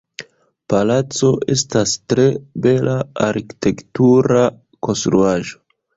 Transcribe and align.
Palaco 0.71 1.27
estas 1.55 1.93
tre 2.13 2.25
bela 2.65 2.95
arkitektura 3.27 4.43
konstruaĵo. 4.89 5.63